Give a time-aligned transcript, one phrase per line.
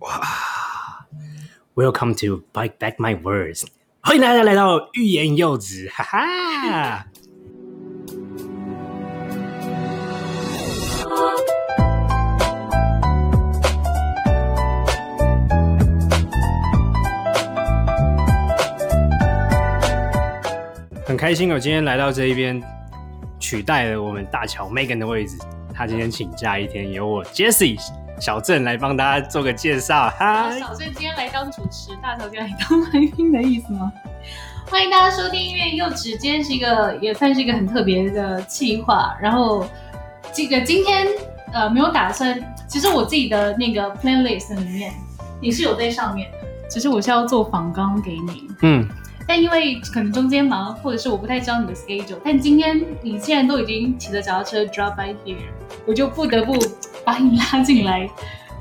[0.00, 1.06] 哇
[1.74, 3.64] Welcome to Bike Back My Words，
[4.00, 7.06] 欢迎大家来到欲言又止，哈哈。
[21.04, 22.62] 很开心，我今天来到这一边，
[23.38, 25.36] 取代了我们大乔 Megan 的位置。
[25.74, 27.78] 他今天请假一天，由我 Jessie
[28.18, 30.12] 小郑来帮大家做个介绍。
[30.16, 33.92] 嗨，小郑今天来当主持，大乔今天来当来宾的意思吗？
[34.66, 39.16] 欢迎大家收听音乐幼稚，今天是一个也算是一个很特别的企划。
[39.20, 39.66] 然后
[40.32, 41.06] 这个今天
[41.52, 44.92] 呃没有打算，其实我自己的那个 playlist 里面
[45.40, 46.38] 也是有在上面的，
[46.70, 48.48] 只是我是要做仿纲给你。
[48.62, 48.88] 嗯。
[49.26, 55.36] 但因为可能中间忙，或者是我不太知道你的 schedule，但今天你既然都已经骑着脚踏车 drop by here，
[55.86, 56.54] 我就不得不
[57.04, 58.08] 把你拉进来，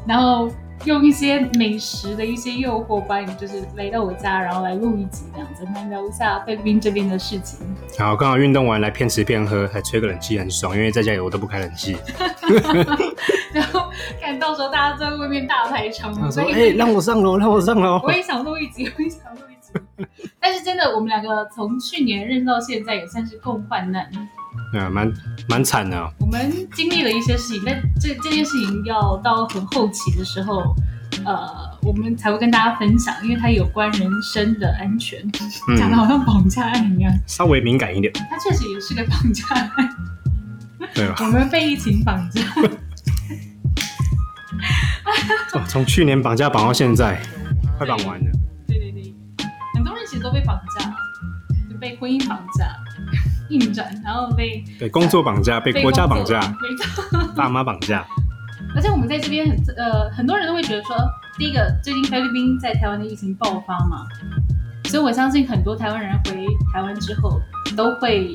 [0.08, 0.50] 然后
[0.86, 7.60] 用一些美食的一些诱惑，把你就是来到我家，然后来录一集这样子，来聊一下菲律宾这边的事情。
[7.98, 11.98] 好，刚好运动完来骗吃骗喝，还吹个冷气很爽，因为在家里我都不开冷气。
[13.54, 13.90] 然后
[14.22, 18.00] 看到时候大家在外面大排场，说哎让我上楼，让我上楼。
[18.04, 19.42] 我也想录一集，我也想录。
[20.42, 24.10] 但是真的，我们两个从去年认识到现在，也算是共患难。
[24.72, 25.14] 对啊，蛮
[25.48, 26.14] 蛮惨的。
[26.20, 30.76] 我们经历了一些事情，但这这件事情要到很后期的时候，
[31.26, 31.48] 呃，
[31.84, 35.22] 我们才会跟大家分享，因为它有关人身的安全，
[35.78, 38.12] 讲的好像绑架案一样，稍微敏感一点。
[38.14, 39.90] 它确实也是个绑架案。
[40.96, 41.16] 对吧。
[41.20, 42.42] 我们被疫情绑架。
[45.54, 47.22] 哦，从去年绑架绑到现在，
[47.78, 48.32] 快绑完了。
[50.32, 50.86] 被绑架，
[51.70, 52.76] 就被婚姻绑架、
[53.50, 56.42] 硬转，然后被被工作绑架、被国家绑架、
[57.36, 58.06] 爸妈绑架。
[58.74, 60.96] 而且我们在这边很呃，很多人都会觉得说，
[61.38, 64.06] 第一个最近菲律宾在台湾的疫情爆发嘛，
[64.86, 67.42] 所以我相信很多台湾人回台湾之后
[67.76, 68.34] 都会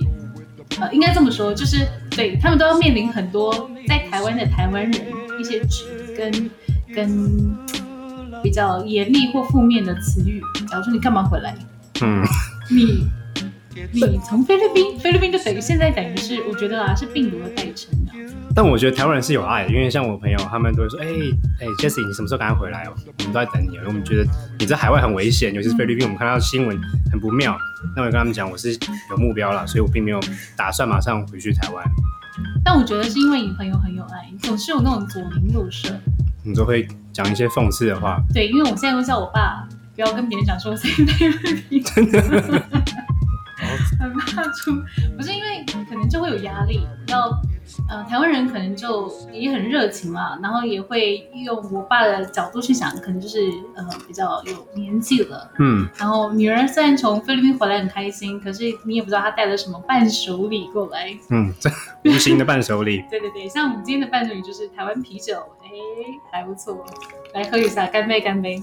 [0.79, 5.07] 呃，应该这么说，就是对他们都要面临很多在台湾的台湾人
[5.41, 5.85] 一些指
[6.19, 6.51] 跟
[6.95, 7.57] 跟
[8.43, 10.43] 比较严厉或负面的词语。
[10.69, 11.55] 假如说你干嘛回来？
[12.03, 12.23] 嗯，
[12.71, 13.09] 你
[13.93, 18.13] 你从菲律宾，菲律宾就等于现在等于是，我觉得啊是病毒的代称啊。
[18.55, 21.07] 但我觉得台湾人是有爱的，因为像我朋友他们都会说，哎
[21.61, 22.93] 哎，Jessie，你什么时候赶快回来哦？
[23.19, 24.27] 我们都在等你，因为我们觉得
[24.59, 26.79] 你在海外很危险，尤其是菲律宾，我们看到新闻
[27.13, 27.57] 很不妙。
[27.95, 28.73] 那我跟他们讲，我是
[29.11, 30.19] 有目标了，所以我并没有
[30.57, 31.85] 打算马上回去台湾。
[32.65, 35.95] 但我觉得是因为你朋友很有爱，总是有那种左邻右舍，
[36.43, 38.23] 你都会讲一些讽刺的话。
[38.33, 39.69] 对，因为我现在都叫我爸。
[39.97, 42.21] 不要跟别人讲说我是菲律宾，真的
[43.99, 44.71] 很怕出，
[45.17, 46.87] 不是因为可能就会有压力。
[47.07, 47.31] 要
[47.89, 53.39] 呃，台湾人可能就也很热情嘛，然后也会用我爸的角度去想，可能就是
[53.75, 55.89] 呃比较有年纪了，嗯。
[55.97, 61.71] 然后女儿虽然从菲律宾回来很开心，可是你也不知道她带了什么伴手礼过来，嗯，这
[62.05, 63.03] 无形的伴手礼。
[63.11, 65.69] 对对对，像我们今天的伴手礼就是台湾啤酒，哎，
[66.31, 66.85] 还不错，
[67.33, 68.63] 来喝一下，干杯干杯。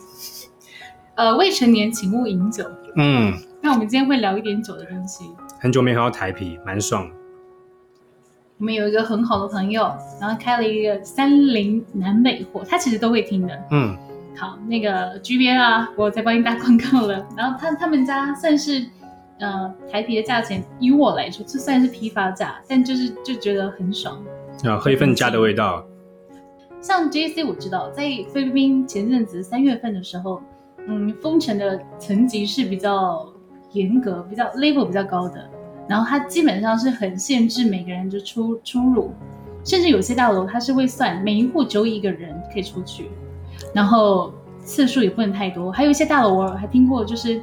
[1.16, 2.66] 呃，未成年请勿饮酒。
[2.96, 5.29] 嗯，那我们今天会聊一点酒的东西。
[5.59, 7.07] 很久没喝到台啤，蛮爽。
[8.57, 9.84] 我们有一个很好的朋友，
[10.19, 13.63] 然后开了一个三菱南美货，他其实都会听的。
[13.69, 13.96] 嗯，
[14.35, 17.24] 好，那个 G B 啊，我在帮你打广告了。
[17.38, 18.84] 然后他他们家算是
[19.40, 24.19] 呃台啤的价钱，以我来说，这算是批发价，但就是就觉得很爽。
[24.63, 25.85] 啊，喝一份家的味道。
[26.81, 28.03] 像 J C 我知道，在
[28.34, 30.41] 菲律宾前阵子三月份的时候。
[30.88, 33.26] 嗯，封城的层级是比较
[33.72, 35.50] 严格、比较 level 比较高的，
[35.88, 39.12] 然后它基本上是很限制每个人的出出入，
[39.64, 43.10] 甚至有些大楼它是会算每一户只有一个人可以出去，
[43.74, 45.72] 然后次数也不能太多。
[45.72, 47.42] 还有一些大楼我还听过，就是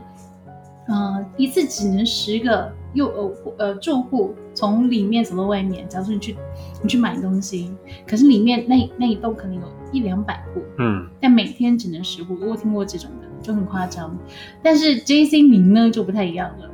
[0.88, 5.88] 嗯一次只能十个又呃呃住户从里面走到外面。
[5.88, 6.36] 假如说你去
[6.82, 7.74] 你去买东西，
[8.06, 9.62] 可是里面那那一栋可能有
[9.92, 12.36] 一两百户，嗯，但每天只能十户。
[12.40, 13.29] 我听过这种的。
[13.42, 14.16] 就很夸张，
[14.62, 16.70] 但是 J C 您呢就不太一样了。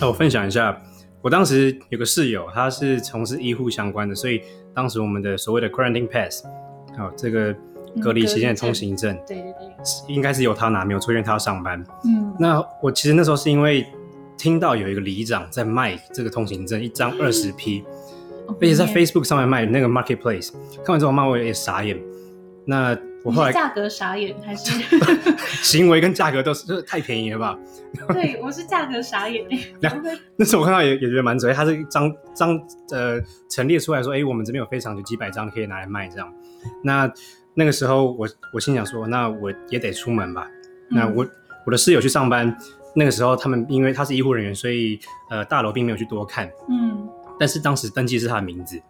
[0.00, 0.76] 那我分享一下，
[1.22, 4.42] 我当时有个室友，他是从事医护相关的，所以
[4.74, 6.44] 当时我们的所谓的 quarantine pass，
[6.96, 7.54] 好，这个
[8.00, 11.82] 隔离期间的通行证，对对对，应该是由他拿，没有错，因为他要上班。
[12.04, 13.86] 嗯，那我其实那时候是因为
[14.36, 17.82] 听到有一个里长在卖这个通行证，一张二十 P，
[18.48, 20.52] 而且在 Facebook 上面卖那个 marketplace，
[20.84, 21.98] 看完之后，妈我也傻眼。
[22.66, 22.94] 那
[23.26, 24.70] 我后来价格傻眼还是
[25.60, 27.58] 行为跟价格都是就是太便宜了吧？
[28.14, 29.44] 对，我是价格傻眼。
[30.36, 32.56] 那时候我看到也也觉得蛮准，他是张张
[32.92, 36.32] 呃陈列出来说，哎，我们这边有非常有几百张可以拿来卖这样。
[36.84, 37.12] 那
[37.54, 40.46] 那个时候我我心想说，那我也得出门吧。
[40.88, 41.26] 那嗯我
[41.66, 42.56] 我的室友去上班，
[42.94, 45.00] 那个时候他们因为他是医护人员，所以
[45.30, 46.48] 呃大楼并没有去多看。
[46.68, 47.08] 嗯，
[47.40, 48.80] 但是当时登记是他的名字，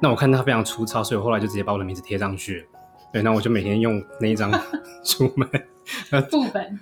[0.00, 2.66] 那我看他非常粗糙，所以我后来就直接把我的名字贴上去了。
[3.12, 4.50] 对，那我就每天用那一张
[5.04, 5.48] 出门。
[6.30, 6.78] 副本。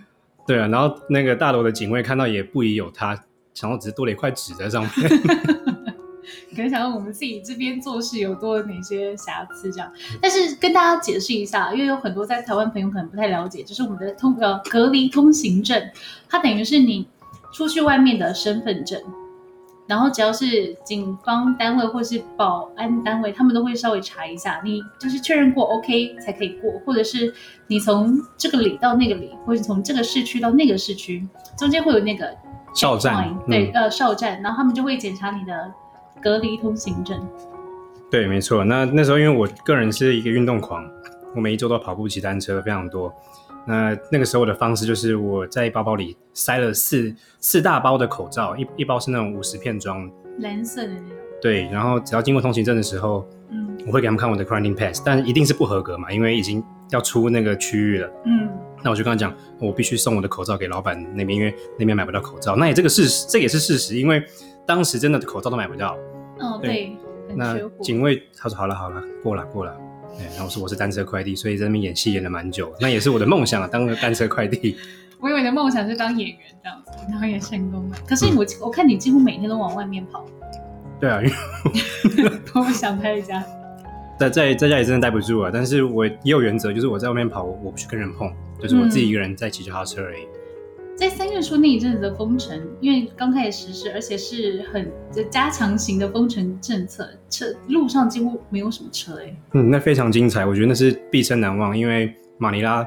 [0.47, 3.25] 对啊，然后那个大楼的警卫看到也不疑有他，
[3.55, 4.91] 想到只是多了一块纸在上面。
[6.51, 9.91] 可能想到我们自己这边做事有多了哪些瑕疵这样，
[10.21, 15.81] 但是跟大家解释一下，因为有很多在台湾朋友可能不太了解，就是我们的通呃隔离通行证，
[16.29, 17.07] 它等于是你
[17.53, 19.01] 出去外面的身份证，
[19.91, 27.35] 然后只要是警方单位或是保安单位，他们都会稍微查一下，你就是确认过 OK 才可以过，或者是
[27.67, 31.27] 你从这个里到那个里，或者从这个市区到那个市区，
[31.59, 32.33] 中间会有那个
[32.73, 35.73] 哨站对，嗯呃，哨站，然后他们就会检查你的
[36.23, 37.21] 隔离通行证。
[38.13, 38.65] 对，没错。
[38.65, 40.89] 那那时候因为我个人是一个运动狂，
[41.35, 43.13] 我每一周都跑步、骑单车非常多。
[43.67, 51.09] 那那个时候我的方式就是我在包包里塞了四四大包的口罩，一一包是那种五十片装，蓝色的那种，
[51.41, 51.69] 对。
[51.71, 58.11] 然后只要经过通行证的时候，嗯我会给他们看我的 quarantine pass，但一定是不合格嘛，因为已经要出那个区域了。
[58.25, 58.49] 嗯，
[58.83, 62.57] 那我就跟他讲，我必须送我的口罩给老板那边，因为那边买不到口罩。
[62.57, 64.23] 那也这个事实，这也是事实，因为
[64.67, 65.97] 当时真的口罩都买不到。
[66.39, 66.97] 哦对
[67.29, 67.59] 对，那。
[67.81, 69.77] 警卫他说好了好了，过了过了。
[70.17, 74.77] 对，然后说我是单车快递，所以在那边演戏演了蛮久，那也是我的梦想啊，当个单车快递。
[75.21, 77.97] 我以为你的梦想是当演员这样子，然后也成功了。
[78.07, 80.25] 可是我、我看你几乎每天都往外面跑，
[80.99, 83.45] 对啊，因为 我想太家。
[84.19, 88.31] 在在在家里真的待不住啊，但是我也有原则，就是我在外面跑，我我不去跟人碰，
[88.61, 90.23] 就是我自己一个人在骑脚踏车而已。
[91.01, 94.93] 在三月初那一阵子的封城，因为刚开始实施，而且是很
[95.31, 102.87] 加强型的封城政策，车路上几乎没有什么车哎、嗯，那非常精彩，我觉得那是毕生难忘，因为马尼拉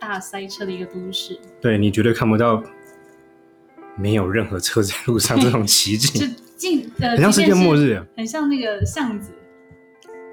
[0.00, 2.60] 大塞车的一个都市，对你绝对看不到
[3.94, 6.26] 没有任何车在路上这种奇 就
[6.56, 8.04] 近，呃，很像世界末日啊。
[8.16, 9.30] 很像那个巷子。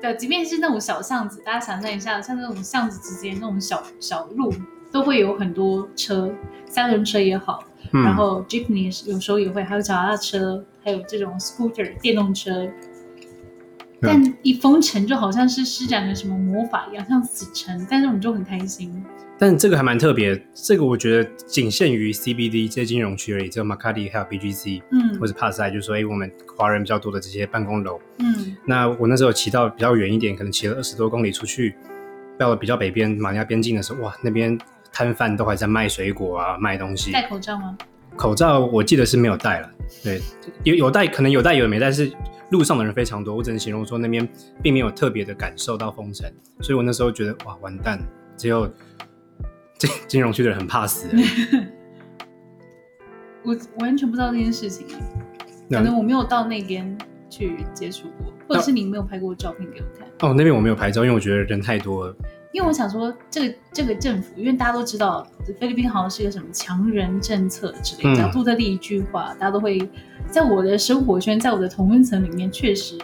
[0.01, 4.51] 对，即便是那种小巷子，大家想象一下，像那种巷子之间那种小小路，
[4.91, 6.31] 都会有很多车，
[6.67, 7.63] 三轮车也好，
[7.93, 12.67] 嗯，然后 Jeepney 有时候也会，还有脚踏车，还有这种 scooter 电动车。
[14.01, 19.03] 但一封城就好像是施展了什么魔法一样，像死城，但是我们就很开心。
[19.37, 27.99] 但这个还蛮特别，这个我觉得仅限于 CBD 这些金融区而已，只有 Macadi 还有 BGC 嗯或者帕赛，就是说，哎，我们华人比较多的这些办公楼。
[28.19, 31.75] 嗯那我那时候骑到比较远一点，可能骑了二十多公里出去，
[32.37, 34.57] 到了比较北边马尼拉边境的时候，哇，那边
[34.99, 37.09] 摊贩都还在卖水果啊，卖东西。
[37.13, 37.77] 戴口罩吗？
[38.17, 39.71] 口罩我记得是没有戴了，
[40.03, 40.21] 对，
[40.65, 42.11] 有有戴，可能有戴有没戴，但是
[42.49, 44.27] 路上的人非常多，我只能形容说那边
[44.61, 46.29] 并没有特别的感受到封城，
[46.59, 47.97] 所以我那时候觉得哇完蛋，
[48.35, 48.69] 只有
[49.77, 51.07] 金金融区的人很怕死。
[53.43, 54.85] 我完全不知道这件事情，
[55.69, 56.97] 可能我没有到那边
[57.29, 60.05] 去接触过，或者是你没有拍过照片给我看。
[60.29, 62.15] 哦，那边我没有拍照，因为我觉得人太多了。
[62.51, 65.25] 因为我想说，这个这个政府，因为大家都知道
[65.59, 68.15] 菲律宾好像是一个什么强人政策之类的，嗯。
[68.15, 69.87] 只要杜特地一句话，大家都会
[70.27, 72.97] 在我的生活圈，在我的同温层里面，确实，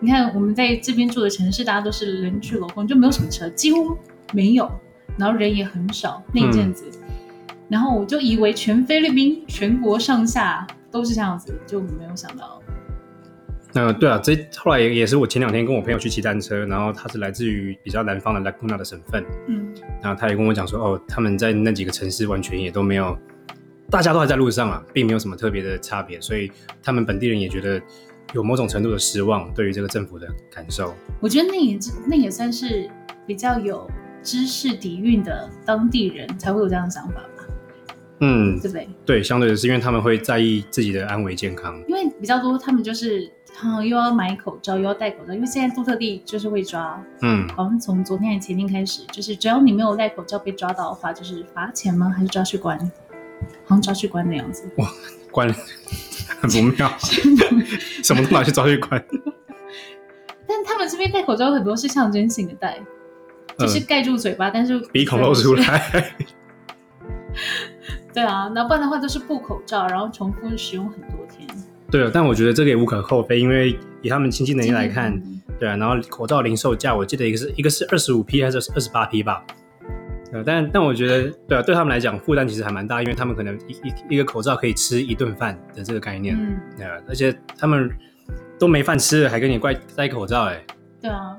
[0.00, 3.96] 你看我们在这边住的城市，大家都是人去楼空，就没有什么车，几乎
[4.32, 4.68] 没有，
[5.16, 6.90] 然后人也很少那一阵子，
[7.68, 12.60] 然后我就以为全菲律宾全国上下都是这样子，就没有想到，
[13.74, 19.68] 那对啊，这后来也也是我前两天跟我朋友去骑单车，然后他是来自于比较南方的 Laguna 的省份，嗯，
[20.02, 23.16] 然后他也跟我讲说，哦，他们在那几个城市完全也都没有，
[23.90, 26.50] 大家都还在路上啊，并没有什么特别的差别，所以
[26.82, 27.80] 他们本地人也觉得
[28.32, 30.94] 有某种程度的失望对于这个政府的感受。
[31.20, 32.88] 我觉得那也是那也算是
[33.26, 33.88] 比较有
[34.22, 37.46] 知识底蕴的当地人才会有这样的想法吧，
[38.20, 38.88] 嗯，对不对？
[39.04, 41.78] 对，相对的是因为他们会在意自己的安危健康。
[41.86, 52.12] 因为比较多，他们就是啊、又要买口罩，又要戴口罩，因为现在杜特地就是会抓，嗯，好像从昨天还是前天开始，就是只要你没有戴口罩被抓到的话，就是罚钱吗？
[52.16, 52.78] 还是抓去关？
[53.64, 54.70] 好像抓去关的样子。
[54.76, 54.88] 哇
[55.30, 55.52] 关
[56.40, 56.90] 很不妙，
[58.02, 59.02] 什么都拿去抓去关。
[60.46, 62.78] 但他们这边戴口罩很多是象征性的戴，
[63.58, 65.54] 就是盖住嘴巴，但是鼻孔露出。
[65.54, 66.14] 来。
[68.14, 71.46] 对啊，那不然的话就是布口罩，然后重复使用很多天。
[71.90, 79.42] 对啊，但我觉得这个也无可厚非，因为以他们经济能力来看，嗯对啊，然后口罩零售价，我记得一个是一个是二十五 P 还是二十八 P 吧。
[80.30, 87.90] 呃，但但我觉得，对啊，对他们来讲负担其实还蛮大，因为他们可能一一一个口罩可以吃一顿饭的这个概念，嗯，对啊，而且他们
[88.58, 90.62] 都没饭吃了，还跟你怪戴口罩、哎，
[91.00, 91.34] 对啊，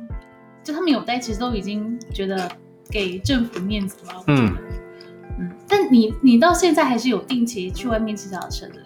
[0.63, 2.49] 就他们有戴，其实都已经觉得
[2.89, 4.23] 给政府面子了。
[4.25, 4.57] 嗯嗯
[5.41, 8.85] 嗯，但你你到现在还是有定期去外面吃早餐的嘞。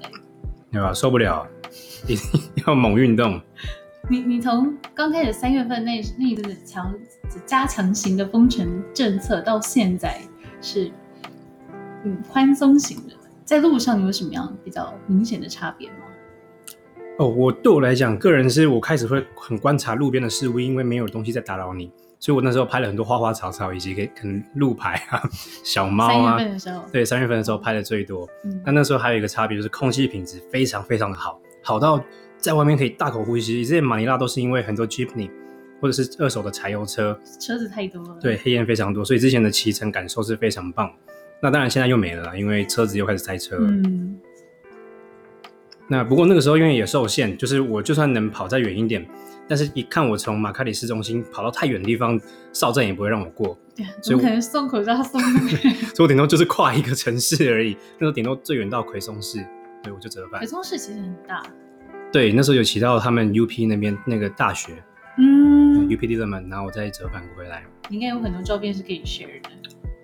[0.69, 0.91] 对吧？
[0.91, 1.47] 受不了，
[2.07, 3.39] 一定要猛运动。
[4.09, 6.93] 你你从刚开始三月份那那一阵子强
[7.45, 10.19] 加强型的封城政策，到现在
[10.61, 10.91] 是
[12.03, 13.13] 嗯宽松型的，
[13.45, 15.95] 在路上有什么样比较明显的差别吗？
[17.19, 25.21] 哦，我对我来讲，个人是我开始会很观察路边的事物，因为没有东西在打扰你，所以我那时候拍了很多花花草草，以及可可能路牌啊、
[25.63, 26.37] 小猫三月啊。
[26.39, 28.27] 份的时候，对，三月份的时候拍的最多。
[28.43, 32.03] 嗯那那时候还有一个差别就是空气品质非常非常的好，好到
[32.37, 33.65] 在外面可以大口呼吸。
[33.65, 35.31] 之前马尼拉都是因为很多 jeepney
[35.81, 38.17] 或者是二手的柴油车，车子太多了。
[38.21, 40.91] 对，黑烟非常多，所以之前的骑乘感受是非常棒。
[41.41, 43.67] 那当然现在又没了啦，因为车子又开始塞车了。
[43.67, 44.17] 嗯，
[45.87, 49.05] 那不过那个时候因为也受限，就是我就算能跑再远一点，
[49.45, 52.17] 但是一看我从马卡里市中心跑到太远的地方，
[52.53, 55.19] 哨站也不会让我过，对啊，所以我怎么可能送口罩送？
[55.93, 57.75] 所以我顶多就是跨一个城市而已。
[57.97, 59.45] 那时候顶多最远到奎松市，
[59.83, 60.47] 对我就折返北。
[60.47, 61.43] 中市其实很大，
[62.11, 64.71] 对，那时候有骑到他们 UP 那边那个大学、
[65.17, 67.63] 嗯，UP 地热门，然后我再折返回来。
[67.89, 69.49] 你应该有很多照片是可以 share 的。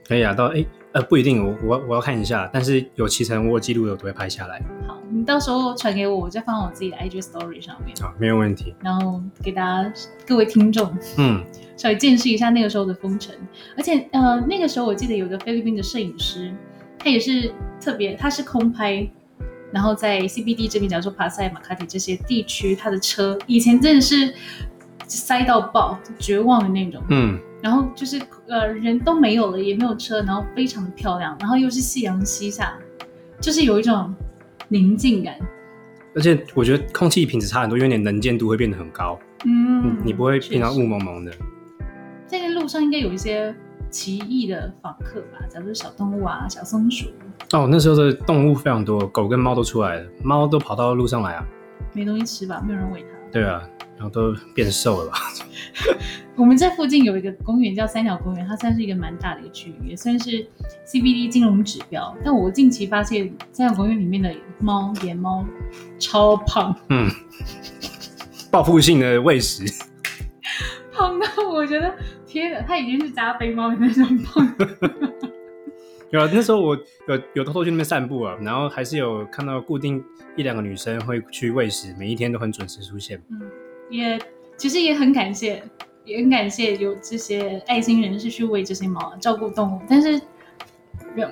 [0.05, 8.74] 可以啊，到哎呃不一定，我我我要看一下，但是有骑乘我有记录的我都会拍下来好，你到时候传给我，我再放我自己的 IG Story 上面，好，没有问题。
[8.81, 9.93] 然后给大家
[10.25, 11.43] 各位听众嗯，
[11.77, 13.36] 稍微见识一下那个时候的风尘。
[13.77, 16.51] 而且呃，那个时候我记得有个菲律宾的摄影师，
[16.98, 19.07] 他也是特别，他是空拍。
[19.71, 24.33] 然后在 CBD 这边，假如说帕塞、马卡蒂这些地区，他的车以前真的是
[25.07, 27.03] 塞到爆，绝望的那种。
[27.09, 32.77] 嗯，然后就是呃人都没有了，也没有车，然后非常的漂亮，然后又是夕阳西下，
[33.39, 34.13] 就是有一种
[34.67, 35.35] 宁静感。
[36.15, 41.31] 而且我觉得空气品质差很多，因为你的能见度会变得很高，嗯嗯，你不会确平常雾蒙蒙的。
[42.27, 43.55] 这个路上应该有一些
[43.89, 47.08] 奇异的访客吧，假如说小动物啊、小松鼠，
[47.53, 51.46] 哦，那时候的动物非常多，狗跟猫都出来了，猫都跑到路上来啊，
[51.93, 53.08] 没东西吃吧，没有人喂它。
[53.31, 53.62] 对啊，
[53.96, 55.17] 然后都变瘦了吧？
[56.36, 60.48] 我们这附近有一个公园叫三角公园，它算是一个蛮大的一个区域，也算是
[60.88, 62.15] CBD 金融指标。
[62.24, 65.46] 但我近期发现三角公园里面的猫、野猫
[66.00, 67.10] 超胖，嗯，
[68.50, 69.65] 报复性的喂食，
[70.93, 71.93] 胖到我觉得
[72.29, 74.55] 天哪，它已经是加菲猫的那种胖。
[76.12, 76.75] 有啊，那时候我
[77.07, 80.03] 有有偷偷去那边散步啊，然后还是有看到固定
[80.36, 83.21] 一两个女生会去喂食，每一天都很准时出现。
[83.29, 83.41] 嗯，
[83.89, 84.19] 也
[84.57, 85.63] 其实也很感谢，
[86.05, 89.81] 也很感谢有这些爱心人士去喂这些猫，照顾动物。
[89.88, 90.19] 但是，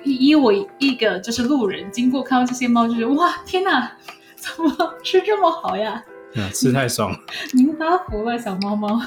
[0.03, 3.91] 以以我一个就是路人经过看到这些猫，就觉得哇，天哪，
[4.35, 6.03] 怎么吃这么好呀？
[6.35, 7.17] 啊， 吃太爽了。
[7.53, 8.99] 您发福了，小猫猫。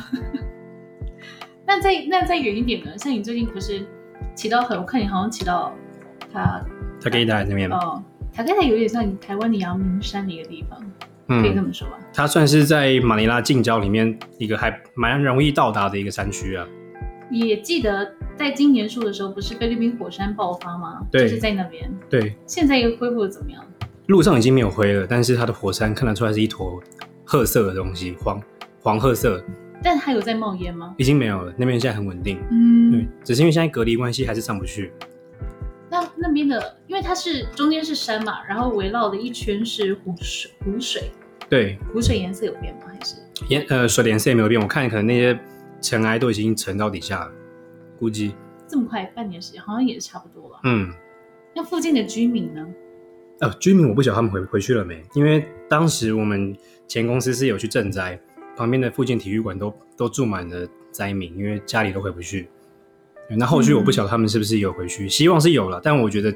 [1.71, 2.91] 那再那再远一点呢？
[2.99, 3.87] 像你最近不是
[4.35, 5.73] 骑到很，我看你好像骑到
[6.33, 6.61] 他
[7.01, 10.77] 他给台那边，哦，塔盖塔有点像你台湾的阳明山的一个地方，
[11.29, 11.97] 可以这嗯，么说吧？
[12.13, 16.67] 它算是在马尼拉近郊里面一个还蛮容易到达的一个山区啊。
[17.31, 21.07] 也记得在今年初的时候，不是菲律宾火山爆发吗？
[21.09, 21.89] 对就是在那边。
[22.09, 23.65] 对，现在又恢复的怎么样？
[24.07, 26.83] 路上已经没有灰了，但是它的火山看得出来是一坨
[27.25, 28.43] 褐色的东西，黄
[28.81, 29.41] 黄褐色，
[29.83, 30.95] 但还有在冒烟吗？
[30.99, 31.55] 已经没有了。
[31.57, 34.93] 那边现在很稳定，嗯对嗯，，只是因为现在隔离关系还是上不去。
[35.91, 41.11] 那那边的，因为它是中间是山嘛，然后围绕的一圈是湖水，湖水，
[41.49, 42.83] 对，湖水颜色有变吗？
[42.87, 43.17] 还是？
[43.49, 45.39] 颜呃水的颜色也没有变，我看可能那些
[45.81, 47.33] 尘埃都已经沉到底下了，
[47.99, 48.35] 估计
[48.69, 50.61] 这么快，半年时间好像也是差不多了。
[50.65, 50.93] 嗯。
[51.53, 52.65] 那附近的居民呢？
[53.41, 56.55] 呃，居民我不晓得他们回回去了没，因为当时我们
[56.87, 58.21] 前公司是有去赈灾，
[58.61, 62.47] 旁边的附近体育馆都都住满了灾民，因为家里都回不去。
[63.39, 66.31] 那后续我不晓得他们是不是有回去，希望是有了，但我觉得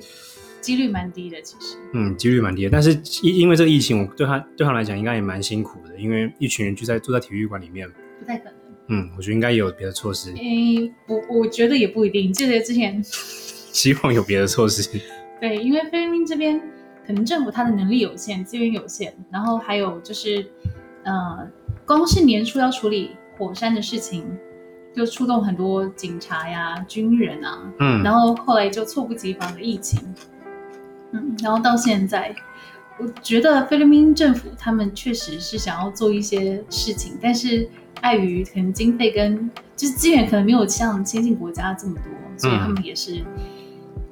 [0.63, 1.77] 几率蛮低的，其实。
[1.93, 2.71] 嗯几率蛮低的。
[2.71, 7.87] 但是因因为这个疫情，我对他对他来讲应该也蛮辛苦的，因为一群人聚在住在体育馆里面，
[8.19, 8.55] 不太可能。
[8.89, 12.33] 嗯，我觉得应该有别的措施，诶，不，我觉得也不一定。
[12.33, 14.99] 记得之前 希望有别的措施。
[15.39, 16.59] 对，因为菲律宾这边
[17.07, 20.47] 可能政府它的能力有限，资源有限，然后还有就是，
[21.03, 21.51] 呃，
[21.87, 24.25] 光是年初要处理火山的事情，
[24.95, 30.01] 就出动很多警察呀、军人啊，嗯，然后后来就猝不及防的疫情，
[31.13, 32.35] 嗯，然后到现在，
[32.99, 37.69] 我觉得菲律宾政府他们确实是想要做一些事情，但是
[38.01, 43.23] 碍于可能经费跟就是资源可能没有像先进国家这么多，所以他们也是。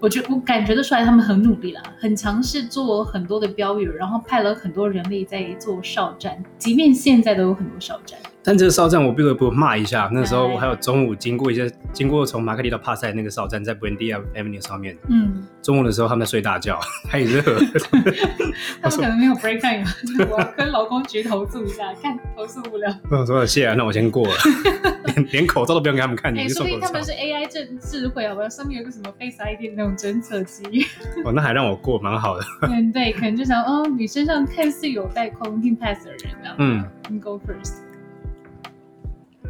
[0.03, 8.19] 我觉我感觉得出来，他们很努力了，很尝试做很多的标语，然后派了很多人力在做哨站，即便现在都有很多哨站。
[8.45, 17.41] 但这个哨站我不得不骂一下，那时候哎我还有中午经过一些，经过从马克利到帕塞那个哨站，在 Buendia Avenue 上面，嗯，中午的时候他们在睡大觉，太热。
[18.83, 19.95] 他们可能没有 break time 啊，
[20.31, 22.95] 我要跟劳工局投诉一下，看投诉不了。
[23.11, 24.35] 我说谢啊，那我先过了，
[25.15, 27.03] 连连口罩都不用给他们看，你说不定他们。
[27.05, 28.49] 是 AI 智智慧，好吧？
[28.49, 30.87] 上面有个什么 Face ID 那种侦测机。
[31.25, 32.45] 哦，那还让我过，蛮好的。
[32.63, 37.92] 嗯，对，可能就想，哦，你身上看似有带 quarantine pass 的人，嗯，你 go first。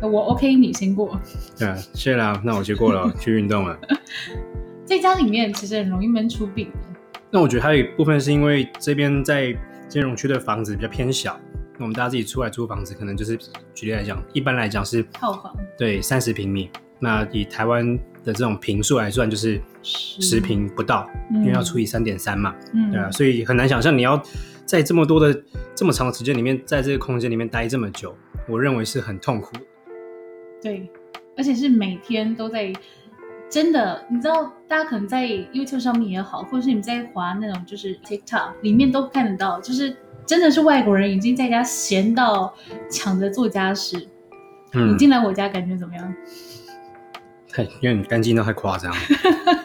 [0.09, 1.19] 我 OK，你先过。
[1.59, 3.79] 对啊，谢啦，那我先过了， 去运动了。
[4.85, 6.71] 在家里面其实很容易闷出病。
[7.31, 9.57] 那我觉得还有一部分是因为这边在
[9.89, 11.39] 金融区的房子比较偏小，
[11.79, 13.39] 那我们大家自己出来租房子，可能就是
[13.75, 16.69] 举例来讲，一般来讲是套房对三十平米，
[16.99, 24.23] 那以台湾的这种平数来算，就是十平不到，因为要除以三点三嘛，嗯，对啊，所以很难想象你要
[24.67, 25.43] 在这么多的
[25.75, 28.15] 这么长的时间里面，在这个空间里面待这么久，
[28.47, 29.61] 我认为是很痛苦的。
[30.63, 30.89] 对，
[31.37, 32.73] 而且是每天都在，
[33.51, 42.55] 真的，你知道，大家可能在 YouTube 上面也好，或者是你在滑那种就是 TikTok 里面都看得到，就是真的是外国人已经在家闲到
[42.91, 43.97] 抢着做家事。
[44.75, 46.15] 你嗯，进来我家感觉怎么样？
[47.53, 48.99] 太因为你干净到太夸张了，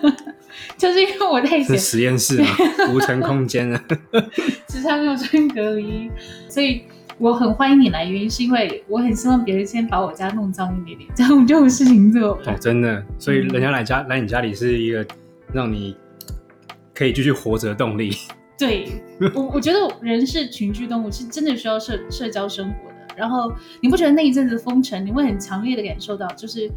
[0.75, 2.47] 就是因为我在实验室嘛，
[2.91, 3.81] 无尘空间啊。
[4.67, 6.11] 只是还没有穿隔离，
[6.49, 6.83] 所以
[7.19, 8.05] 我很欢迎你来。
[8.05, 12.51] 原因是因为我很希望别人先把我家弄脏一点点，这样我们就有事情做了。
[12.51, 15.05] 哦，真的，所以人家来家来你家里是一个
[15.51, 15.95] 让你
[16.93, 18.11] 可以继续活着的动力。
[18.57, 18.87] 对
[19.33, 22.95] 我， 我觉得人是群居动物，是真的需要社社交生活的。
[23.15, 26.69] 然后你不觉得那一阵子封城，你会很强烈的感受到，就是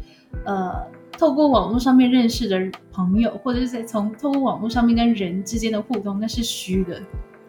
[0.43, 0.73] 呃，
[1.17, 2.59] 透过网络上面认识的
[2.91, 6.99] 朋友，或者是在从透过网络上面跟人之间的互动，那是虚的。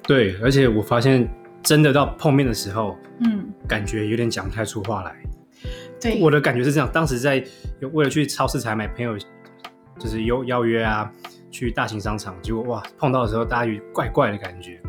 [0.07, 1.27] 对，而且我发现
[1.63, 5.15] 真的到碰面的时候，嗯，感觉有点讲不太出话来。
[6.01, 7.43] 对，我的感觉是这样，当时在
[7.81, 9.17] 有为了去超市采买，朋友
[9.99, 11.11] 就是邀邀约啊，
[11.51, 14.81] 去大型商场，结果哇碰到的时候，大家有怪怪的感觉。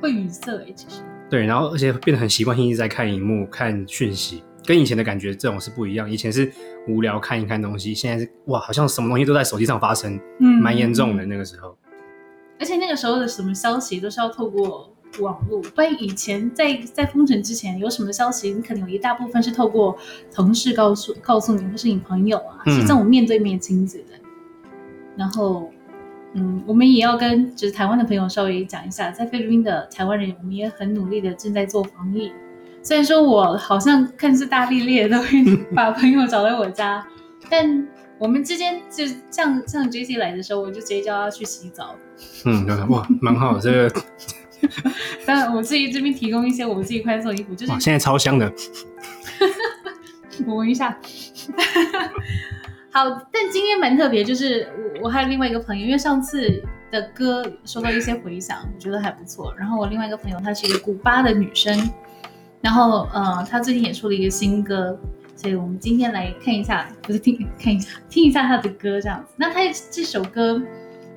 [0.00, 1.02] 会语塞哎，其实。
[1.28, 6.10] 对，然后而且变得很习惯性一直在看荧幕、看讯息，跟以前的感觉这种是不一样。
[6.10, 6.50] 以前是
[6.88, 11.76] 无聊看一看东西，现在是哇，好像什么东西都在手机上发生，嗯蛮严重的那个时候。
[12.58, 19.96] 而且那个时候的什么消息都是要透过网络，不然以前在在封城之前有什么消息，你可能有一大部分是透过
[20.32, 24.14] 同事告诉告诉你，或是你朋友啊，嗯是这种面对面亲子的。
[25.16, 25.70] 然后，
[26.32, 32.32] 嗯，我们也要跟就是台湾的朋友稍微讲一下，在菲律宾的台湾人，我们也很努力的正在做防疫。
[32.82, 37.06] 虽然说我好像看似大咧咧的都会把朋友找来我家，
[37.50, 37.86] 但
[38.18, 41.94] 我们之间就像像 J C 来的时候，我就直接叫他去洗澡。
[42.46, 44.00] 嗯，对哇，蛮好的，这个
[45.26, 48.52] 当然，我自己这边提供一些我们自己快送的衣服，就是哇，现在超香的。
[50.46, 50.96] 我闻一下。
[52.92, 59.54] 好，但今天蛮特别，就是我我还有另外一个朋友，因为上次的歌收到一些回响，我觉得还不错。
[59.56, 61.88] 然后我另外一个朋友，她是一个古巴的女生，
[62.60, 64.98] 然后呃，她最近也出了一个新歌，
[65.36, 69.32] 所以我们今天来看一下，不是听看一下，听一下她的歌这样子。
[69.36, 70.60] 那她这首歌，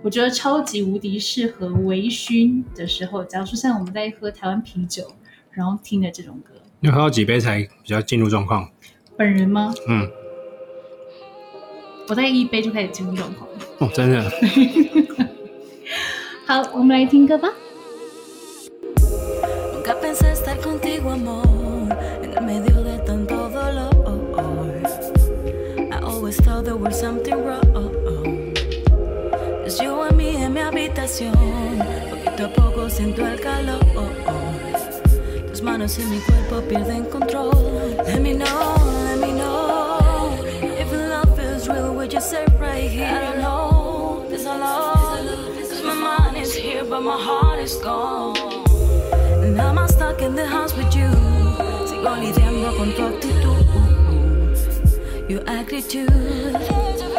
[0.03, 5.07] 我觉得超级无敌适合微醺的时候，假如说像我们在喝台湾啤酒，
[5.51, 6.53] 然后听的这种歌。
[6.81, 8.69] 要喝到几杯才比较进入状况？
[9.15, 9.73] 本人吗？
[9.87, 10.11] 嗯，
[12.09, 13.47] 我在一杯就开始进入状况。
[13.79, 14.29] 哦，真的。
[16.45, 17.49] 好，我们来听歌吧。
[26.45, 27.62] Thought there was something wrong.
[31.03, 31.33] En habitación.
[32.09, 33.79] Poquito a poco siento el calor.
[35.49, 37.95] Tus manos en mi cuerpo pierden control.
[38.05, 40.37] Let me know, let me know.
[40.61, 43.05] If love feels real, would you say right here?
[43.05, 44.25] I don't know.
[44.29, 45.69] This I love.
[45.69, 48.37] Cause my mind is here, but my heart is gone.
[49.43, 51.09] And I'm stuck in the house with you.
[51.85, 53.63] Sigo lidiando con tu actitud.
[55.29, 57.12] Your attitude.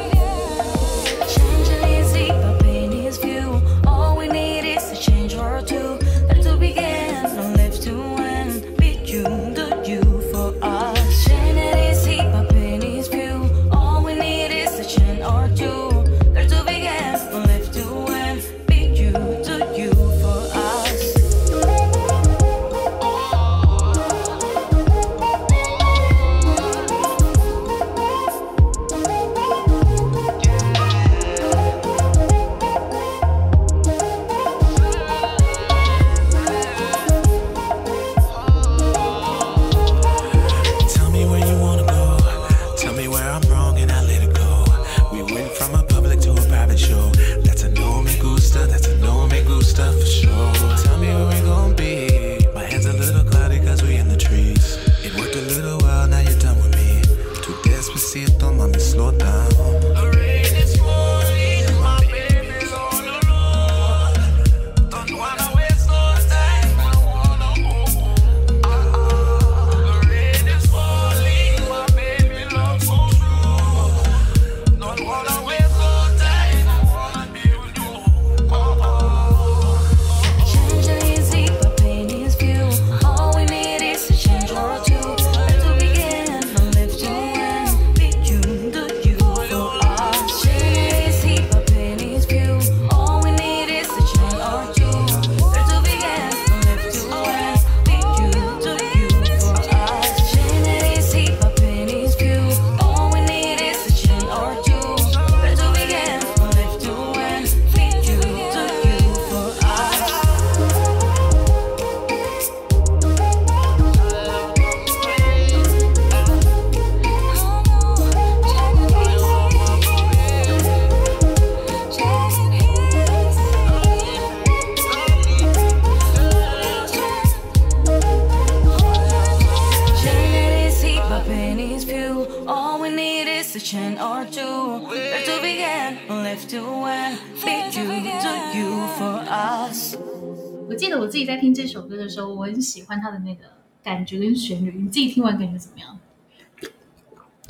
[142.85, 143.44] 喜欢它的那个
[143.83, 144.70] 感觉跟旋律。
[144.77, 145.99] 你自己听完感觉怎么样？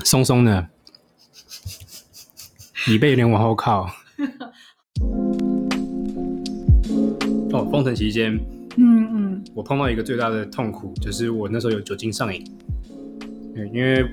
[0.05, 0.69] 松松的，
[2.87, 3.91] 椅背有点往后靠。
[7.53, 8.39] 哦，封城期间，
[8.77, 12.45] 嗯嗯，我碰到一个最大的痛苦，就是我那时候有酒精上瘾。
[13.53, 14.09] 对，因为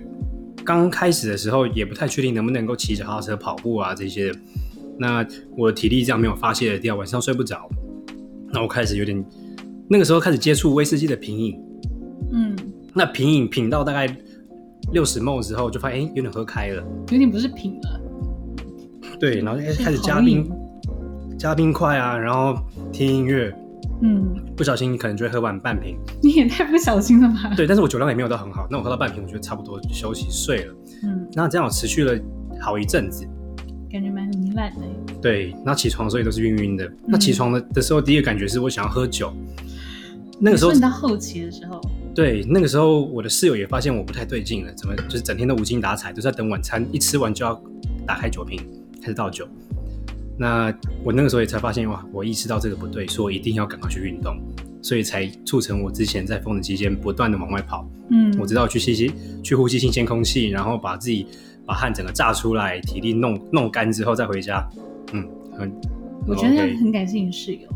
[0.65, 4.33] 刚开始的时候也不太确定能不能够骑脚踏车、跑步啊这些。
[4.97, 5.23] 那
[5.55, 7.69] 我的体力这样没有发泄的掉，晚上睡不着。
[8.51, 9.23] 那我开始有点，
[9.91, 11.59] 那个时候开始接触威士忌的品饮。
[12.31, 12.55] 嗯，
[12.93, 14.07] 那品饮品到大概
[14.93, 16.81] 六十 ml 之后，就发现哎、有点喝开了。
[17.09, 18.01] 有点不是品了，
[19.19, 20.49] 对，然后就开始加冰，
[21.37, 22.57] 加冰块啊，然后
[22.93, 23.53] 听音乐，
[24.01, 25.97] 嗯，不小心可能就会喝完半瓶。
[26.23, 27.53] 你也太不小心了吧？
[27.57, 30.73] 对，但是我酒量也没有到很好，那我喝到半瓶，我觉得差不多就休息睡了。
[31.03, 32.17] 嗯，那这样我持续了
[32.61, 33.27] 好一阵子。
[33.91, 34.79] 感觉蛮糜烂的。
[35.21, 36.89] 对，那起床的时候也都是晕晕的。
[37.05, 39.33] 那起床的的时候，第一个感觉是我想要喝酒。
[40.43, 41.79] 那个时候你，到后期的时候，
[42.15, 47.61] 对，那个时候我的室友也发现我不太对劲了，怎么就是整天都无精打采，都在等晚餐，一吃完就要
[48.07, 48.59] 打开酒瓶
[48.99, 49.47] 开始倒酒。
[50.39, 54.35] 那我那个时候也才发现哇，我意识到这个不对，所以我一定要赶快去运动，
[54.81, 57.87] 所以才促成我之前在封城期间不断的往外跑。
[58.09, 61.27] 嗯，我知道去吸吸去呼吸新鲜空气，然后把自己
[61.67, 64.67] 把汗整个炸出来，体力弄弄干之后再回家。
[65.13, 65.23] 嗯，
[65.55, 65.71] 很
[66.27, 67.69] 我觉得很感谢你室友。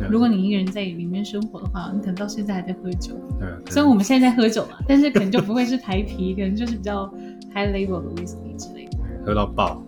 [0.00, 3.14] 对如果你一个人在里面生活的话，你可能到现在还在喝酒。
[3.38, 7.06] 对虽然我们现在在喝酒嘛，但是可能就不会是台啤，可能就是比较
[7.54, 8.98] high level 的 whisky 之类的。
[9.24, 9.82] 喝到爆。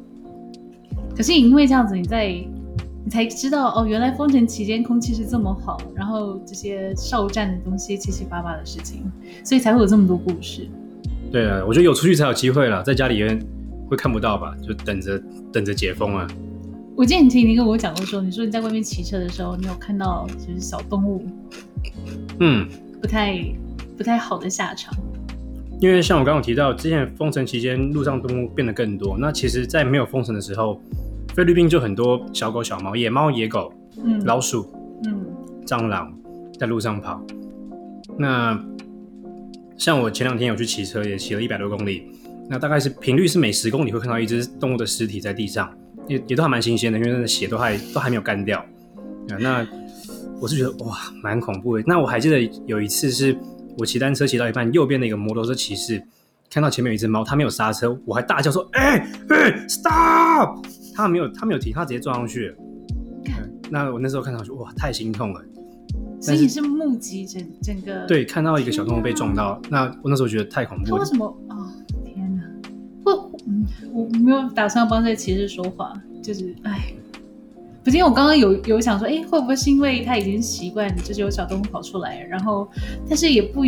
[1.16, 2.28] 可是因为这样子，你在
[3.04, 9.10] 你才知道哦，原来封城期间空气是这么好，然后这些哨站的东西七七八八的事情，
[9.44, 10.68] 所以才会有这么多故事。
[11.30, 13.38] 对啊，我觉得有出去才有机会了，在家里也
[13.88, 15.20] 会看不到吧，就等着
[15.52, 16.26] 等着解封啊。
[16.94, 21.26] 我记得你听你跟我讲过说，你说你在外面骑车的时候，你有看到就是小动物
[22.40, 22.68] 嗯，
[23.00, 23.42] 不太
[23.96, 24.94] 不太好的下场。
[25.80, 30.80] 因为像我刚刚提到，之前封城期间路上动物变得更多，那其实，在没有封城的时候，
[31.34, 33.72] 菲律宾就很多小狗、小猫、野猫、野狗、
[34.04, 34.72] 嗯，老鼠、
[35.04, 35.26] 嗯
[35.66, 36.12] 蟑螂
[36.58, 37.24] 在路上跑。
[38.18, 38.60] 那
[39.76, 42.04] 像我前两天有去骑车，也骑了一百多公里，
[42.48, 45.72] 那大概是频率是每十公里会看到一只动物的尸体在地上，
[46.08, 48.58] 也也都还蛮新鲜的，因为那个血都还都还没有干掉。
[48.58, 49.66] 啊，那
[50.40, 51.84] 我是觉得哇，蛮恐怖的。
[51.86, 53.36] 那我还记得有一次是
[53.78, 56.02] 我骑单车骑到一半，右边的一个摩托车骑士
[56.50, 58.98] 看到前面有一只猫，他没有刹车，我还大叫说：“哎、
[59.30, 62.54] 哎、s t o p 他没有他没有停，他直接撞上去
[63.70, 65.40] 那我那时候看到就哇，太心痛了。
[66.20, 71.02] 所以你是目击整整个对，看到一个小动物被撞到，那我那时候觉得太恐怖了。
[71.02, 71.34] 为什么？
[73.92, 76.92] 我嗯，我没有打算要帮这个骑士说话，就是哎，
[77.84, 82.68] 不是因为我刚刚有有想说，哎，会不会是因为他已经习惯，就是有小动物跑出来，然后
[83.08, 83.62] 但是也不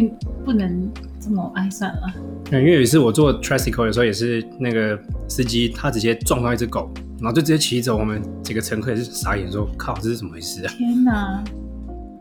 [0.44, 2.02] 不能这么哎，算了，
[2.44, 11.42] 对，因为有一次我坐 tricycle 的时候，也是那个司机他直接撞到一只狗，然后就直接骑走，我们几个乘客也是傻眼说：“靠，这是怎么回事啊天哪！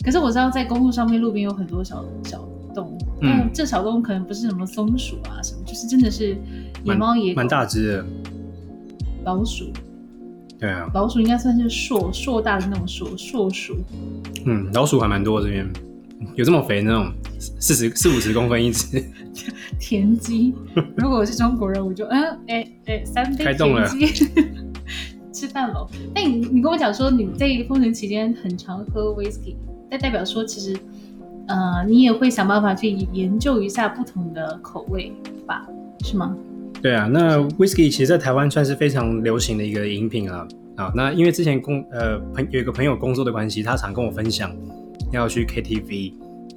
[0.03, 6.35] 可是我知道在公路上面路边有很多小小动物，嗯但这小动物可能不是什么松鼠啊什么，就是真的是？”
[6.83, 8.05] 野猫、野蛮大只的，
[9.23, 9.71] 老鼠，
[10.59, 13.75] 对啊，老鼠应该算是硕硕大的那种硕硕鼠。
[14.45, 15.67] 嗯，老鼠还蛮多这边，
[16.35, 19.01] 有这么肥那种四十四五十公分一只，
[19.79, 20.53] 田鸡。
[20.97, 24.29] 如果我是中国人，我就嗯，哎哎，三杯田鸡，
[25.31, 25.87] 吃饭喽。
[26.13, 29.55] 那你你跟我讲说你在封城期间很常喝 whisky，
[29.89, 30.77] 那代表说其实
[31.47, 35.11] 呃你也会想办法去研究一下不同的口味
[35.47, 35.65] 吧，
[36.03, 36.35] 是吗？
[36.83, 40.45] 对啊，那 whisky 其实在台湾算是非常流行的一个饮品啊。
[40.75, 44.51] 啊，那因为之前工呃朋有一个朋友工作的关系，他常跟我分享
[45.11, 46.13] 要去 KTV，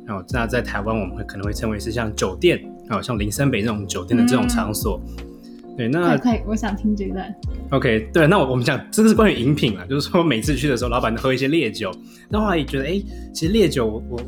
[0.09, 2.59] 哦，那在台湾我们会可能会称为是像酒店，
[2.89, 5.01] 哦，像林森北这种酒店的这种场所。
[5.77, 7.33] 对，那快快，我想听这一段。
[7.71, 11.93] OK，对，那我我们讲这个是关于饮品啊，就是说每次去的时候，老板都喝一些烈酒。
[12.31, 13.01] 那后来也觉得，哎，
[13.35, 14.21] 其实烈酒我我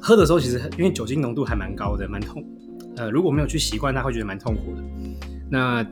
[0.00, 2.42] 喝的时候，其实因为酒精浓度还蛮高的，蛮痛。
[2.96, 4.82] 呃，如果没有去习惯他，会觉得蛮痛苦的。
[5.50, 5.84] 那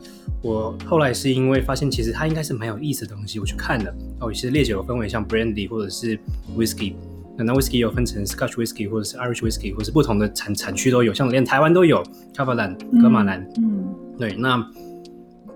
[0.43, 3.95] 我后来是因为发现，其实它应该是蛮有意思的东西，我去看了。
[4.21, 6.17] 哦，其实烈酒有分为像 brandy 或者是
[6.57, 6.95] whisky，
[7.37, 12.03] 那那 whisky 有分成 Scotch whisky 或者是 Irish whisky，或者是不同的产产区都有，像连台湾都有
[12.37, 13.45] l a n 格马兰。
[13.57, 13.85] 嗯，
[14.17, 14.65] 对，那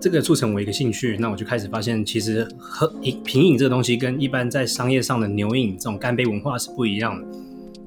[0.01, 7.25] 这个促成我一个兴趣，那我就开始发现，其实喝饮品饮这个东西跟一般在商业上的牛饮这种干杯文化是不一样的。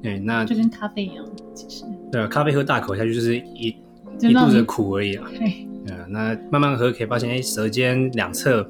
[0.03, 3.77] 对，那就跟咖啡一样，其实对咖啡喝大口下去就是一
[4.21, 5.27] 一肚子的苦而已啊。
[5.31, 5.67] 对。
[5.87, 8.69] 对啊，那慢慢喝可以发现，哎，舌尖两侧，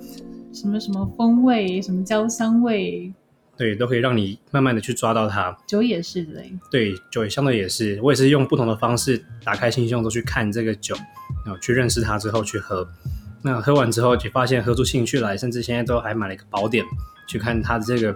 [0.52, 3.10] 什么什么风味，什么焦香味，
[3.56, 5.56] 对，都可以让你慢慢的去抓到它。
[5.66, 6.42] 酒也是的。
[6.70, 10.94] 对，酒也相对也是，我也是用不同的方式打开心胸，都去看这个酒，
[11.46, 12.86] 然后去认识它之后去喝。
[13.40, 16.84] 那喝完之后就发现喝出兴趣来，甚至现在都还买了一个宝典，
[17.26, 18.14] 去看它的这个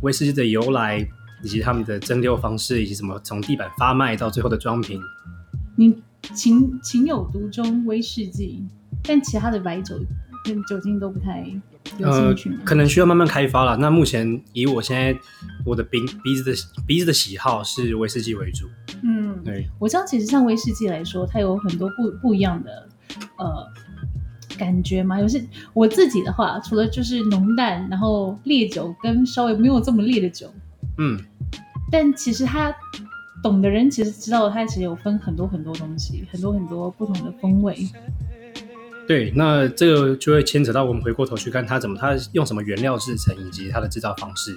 [0.00, 1.06] 威士忌的由来，
[1.42, 5.00] 以及他们的蒸馏方式，以及怎么从地板发卖到最后的装瓶。
[5.76, 5.96] 你
[6.34, 8.64] 情情有独钟威士忌，
[9.02, 9.98] 但其他的白酒
[10.44, 11.46] 跟酒精都不太
[11.98, 13.76] 有呃兴趣吗？，可能需要慢慢开发了。
[13.78, 15.18] 那目前以我现在
[15.64, 16.52] 我的鼻鼻子的
[16.86, 18.66] 鼻子的喜好是威士忌为主，
[19.02, 22.88] 嗯，对，我知道，其实像威士忌来说，它有很多不不一样的
[23.38, 23.66] 呃
[24.58, 25.18] 感觉嘛。
[25.18, 30.52] 有些我自己的话，除了就是浓淡，然后烈酒跟稍微没有这么烈的酒，
[30.98, 31.18] 嗯，
[31.90, 32.74] 但其实他
[33.42, 37.76] 懂的人其实知道，他其实有分很多很多东西，很多很多不同的风味。
[39.08, 44.56] 对，那这个就会牵扯到我们回过头去看他怎么，他用什么原料制成，以及它的制造方式。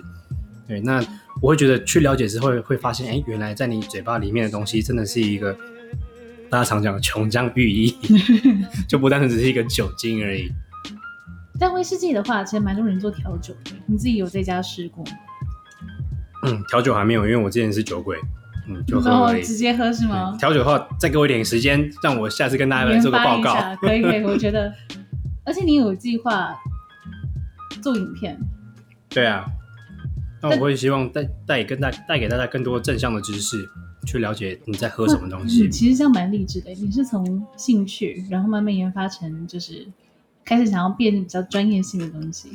[0.67, 1.03] 对，那
[1.41, 5.57] 我会觉得去了解之后会会发现，哎，原来在你嘴巴里面的东西真的是一个
[6.49, 7.95] 大家常讲的琼浆玉液，
[8.87, 10.51] 就不单纯只是一个酒精而已。
[11.59, 15.11] 但威士忌的话，其实蛮多人做调酒的，你自己有在家试过吗？
[16.43, 18.17] 嗯，调酒还没有，因为我之前是酒鬼，
[18.67, 19.43] 嗯，就喝然后而已。
[19.43, 20.39] 直接喝是吗对？
[20.39, 23.53] 调酒的话，再给我一点时间，让我下次跟大家来做个报告。
[23.53, 24.73] 发一下，可以可以，我觉得，
[25.43, 26.55] 而且你有计划
[27.81, 28.39] 做影片，
[29.09, 29.45] 对啊，
[30.41, 33.57] 那我会希望带带跟大带给大家更多正向的知识，
[34.05, 35.71] 去了解你在喝什么东西嗯，。
[35.71, 36.71] 其实这样蛮励志的。
[36.71, 39.87] 你是从兴趣，然后慢慢研发成，就是
[40.43, 42.49] 开始想要变比较专业性的东西，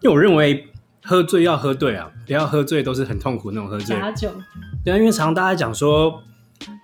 [0.00, 0.66] 因为我认为
[1.04, 3.96] 喝醉要喝对啊，不要喝醉都是很痛苦那种喝醉。
[3.96, 4.30] 假酒。
[4.84, 6.22] 对啊，因为常常大家讲说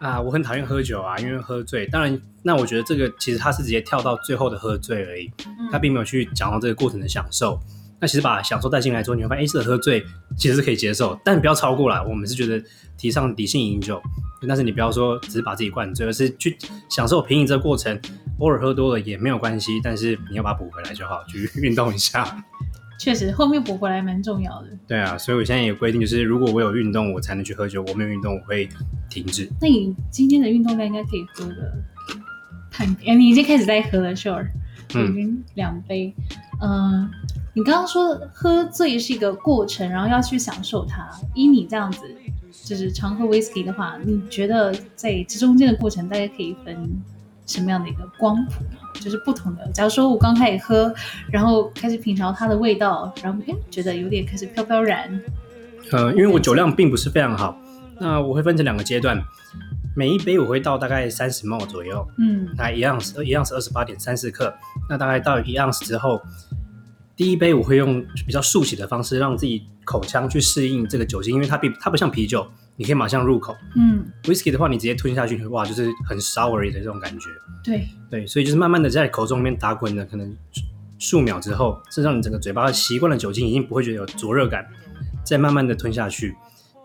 [0.01, 1.87] 啊，我很讨厌喝酒啊，因为喝醉。
[1.87, 5.31] 当然，那我觉得这个其实他是直接跳到最后的喝醉而已，
[5.71, 7.59] 他并没有去讲到这个过程的享受。
[8.01, 10.05] 那其实把享受带进来之后，你会发现，哎，这个喝醉
[10.37, 12.05] 其实是可以接受，但不要超过了。
[12.07, 12.63] 我们是觉得
[12.97, 14.01] 提倡理性饮酒，
[14.47, 16.57] 但是你不要说只是把自己灌醉，而是去
[16.89, 18.01] 享受品饮这个过程。
[18.39, 22.25] 偶尔喝多了也没有关系，但是你要把它补回来就好，去运动一下。
[22.99, 24.69] 确实，后面补回来蛮重要的。
[24.87, 28.69] 对啊，所以我现在有规定，就是如果我有运动，我才能去喝酒；我没有运动，我会
[29.09, 29.49] 停止。
[29.61, 31.73] 那你今天的运动量应该可以喝个
[32.77, 34.47] 半杯，哎，你已经开始在喝了，sure，
[34.95, 36.13] 嗯已经两杯。
[36.61, 37.09] 嗯、
[37.55, 41.09] 你刚刚说喝醉是一个过程，然后要去享受它。
[41.35, 42.01] 依你这样子，
[42.65, 46.77] 就是常喝 whisky 的话，你觉得在这中间的过程大家可以分
[47.49, 48.79] 什么样的一个光谱呢？
[49.01, 49.69] 就是不同的。
[49.73, 50.95] 假如说我刚开始喝，
[51.33, 55.21] 然后开始品尝它的味道，然后哎觉得有点开始飘飘然，
[55.91, 57.59] 呃，因为我酒量并不是非常好，
[57.99, 59.23] 那我会分成两个阶段，
[59.97, 64.55] 每一杯我会倒大概三十 ml 左右，嗯那一样是一样是二十八点三四克，
[64.89, 66.21] 那大概倒一样之后，
[67.17, 72.47] 第一杯我会用比较速洗的方式，让自己口腔去适应这个酒精，因为它比它不像啤酒，
[72.79, 77.29] 你可以马上入口嗯，，whisky 的话你直接吞下去，哇，就是很 sour 的这种感觉。
[77.65, 80.35] 对，对，所以就是慢慢的在口中里面打滚的，可能
[80.97, 84.65] 数秒之后，是让你整个嘴巴习惯了酒精，已经不会觉得有灼热感，
[85.25, 86.37] 再慢慢的吞下去，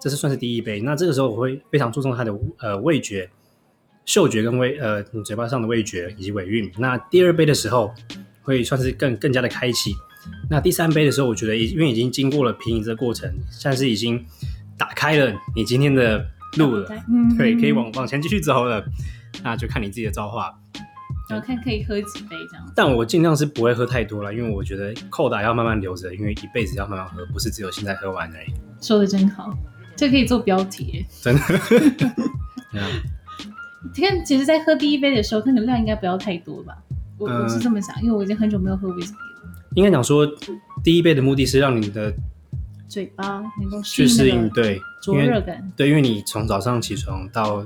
[0.02, 0.82] 这是算是第一杯。
[0.82, 3.30] 那这个时候我会非常注重它的呃味觉、
[4.04, 6.72] 嗅觉跟味呃你嘴巴上的味觉以及尾韵。
[6.80, 7.94] 那第二杯的时候
[8.42, 9.94] 会算是更更加的开启。
[10.50, 14.26] 那第三杯的时候，我觉得已因为已经经过了品饮这个过程，像是已经
[14.78, 16.26] 打开了你今天的
[16.58, 18.84] 路了，嗯，对，可以往往前继续走了，
[19.44, 20.54] 那就看你自己的造化。
[21.30, 22.74] 然后看可以喝几杯这样。
[22.76, 28.54] 但我尽量是不会喝太多了，因为我觉得扣打要慢慢留着，因为一辈子要慢慢喝，不是只有现在喝完而已。
[28.82, 29.56] 说的真好，
[29.96, 31.06] 这可以做标题。
[31.22, 31.42] 真的。
[32.72, 32.88] 对啊
[33.96, 36.78] 你看，其实，在喝第一杯的时候，那个量应该不要太多吧？
[37.18, 40.28] 我、嗯我是这么想，因为我已经很久没有喝 whisky 了，应该讲说，
[40.84, 42.14] 第一杯的目的是让你的
[42.94, 45.68] 嘴巴能够去适应，那个对，灼热感。
[45.76, 47.66] 对，因为你从早上起床到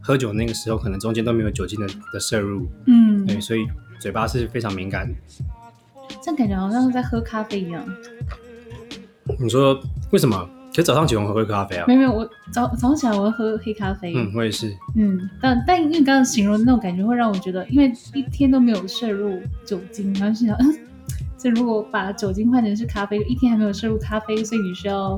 [0.00, 3.66] 喝酒那个时候，可能中间都没有酒精的的摄入，嗯，对，所以
[4.00, 5.14] 嘴巴是非常敏感的。
[6.22, 7.84] 这样感觉好像是在喝咖啡一样。
[9.38, 9.78] 你说
[10.10, 10.48] 为什么？
[10.70, 11.92] 其实早上起床会喝咖啡啊没？
[11.92, 14.14] 有没有，我早早上起来我会喝黑咖啡。
[14.16, 14.74] 嗯，我也是。
[14.94, 20.78] 嗯，但但因为你刚刚形容的那种感觉，会让我觉得，因为一天都没有摄入酒精，然后心想，嗯，
[21.46, 25.16] 这如果把酒精换成是咖啡，一天还没有摄入咖啡，所以你需要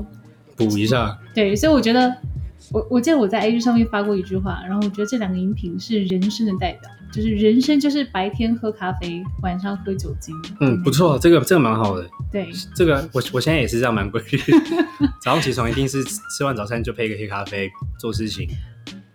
[0.55, 2.15] 补一下，对，所以我觉得，
[2.71, 10.35] 我我记得我在 A G 上面发过一句话，然后我觉得这两个饮品是人生的代表，就是人生就是白天喝咖啡，晚上喝酒精。
[10.59, 12.07] 嗯，不错，这个这个蛮好的。
[12.31, 14.37] 对，这个我我现在也是这样蛮规律，
[15.19, 17.67] 早上起床一定是吃完早餐就配一个黑咖啡
[17.99, 18.47] 做事情。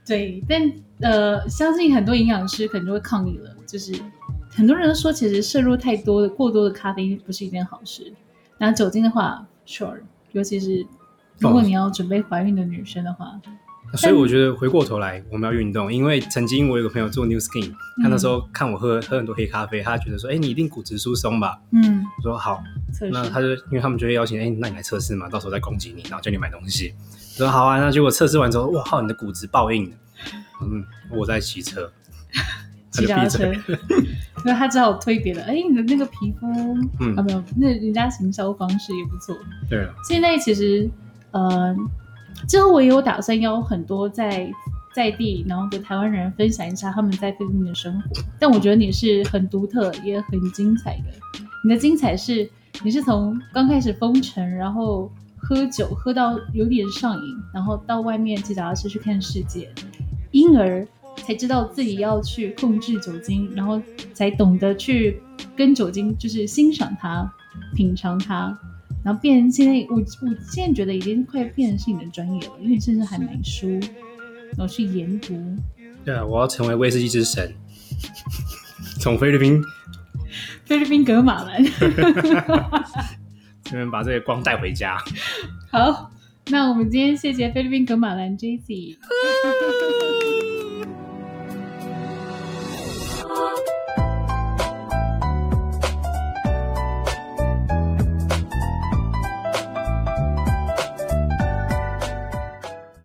[0.05, 0.61] 对，但
[1.01, 3.93] 呃，相信很多营养师可能就会抗议了，就是
[4.55, 8.13] 很多人都说，其实摄入太多的、过多的咖啡因不是一件好事。
[8.59, 9.99] 那酒精的话，sure，
[10.33, 10.87] 尤其是
[11.39, 13.41] 如果你要准备怀孕的女生的话，
[13.97, 21.61] 所以我觉得回过头来，我们要运动，因为曾经我有个朋友做 New Skin，他那时候看我喝喝很多黑咖啡，他觉得说，哎，你一定骨质疏松吧？
[21.73, 22.63] 嗯，我说好，
[22.93, 26.95] 测试那他就因为他们就会邀请，哎，那你来测试嘛，到时候再攻击你，然后叫你买东西。
[27.35, 29.97] 我说好啊，那结果测试完之后，哇靠，你的骨质爆硬的。
[30.63, 31.93] 嗯，我在骑车，
[32.95, 33.77] 骑脚踏车闭嘴。，
[34.43, 35.43] 所以他只好推别的。
[35.43, 36.47] 哎，你的那个皮肤，
[37.01, 39.37] 嗯啊没有，那人家行销方式也不错。
[39.69, 40.89] 对啊，现在其实，
[41.33, 41.75] 呃，
[42.47, 44.49] 之后我也有打算邀很多在
[44.95, 48.23] 在地，然后的台湾人分享一下他们在菲律宾的生活。
[48.39, 51.05] 但我觉得你是很独特，也很精彩的。
[51.65, 52.49] 你的精彩是，
[52.85, 59.69] 你是从刚开始封城，然后喝酒喝到有点上瘾，然后到外面骑脚踏车去看世界，
[60.31, 63.81] 因而才知道自己要去控制酒精，然后
[64.13, 65.21] 才懂得去
[65.57, 67.31] 跟酒精就是欣赏它、
[67.75, 68.59] 品尝它，
[69.05, 73.69] 然后变成现在我我现在觉得已经快变成是你的专业了，因为你甚至还买书，
[74.57, 75.35] 然后去研读。
[76.05, 77.55] 对啊，我要成为威士忌之神，
[79.01, 79.63] 从菲律宾
[80.65, 81.63] 菲律宾格马兰，
[83.71, 84.99] 你们把这个光带回家。
[85.71, 86.11] 好，
[86.49, 88.99] 那我们今天谢谢菲律宾格马兰 J C。